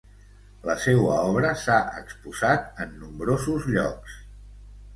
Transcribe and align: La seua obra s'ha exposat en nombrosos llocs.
La 0.69 0.75
seua 0.85 1.17
obra 1.33 1.51
s'ha 1.65 1.77
exposat 2.01 2.83
en 2.87 2.99
nombrosos 3.05 3.71
llocs. 3.77 4.21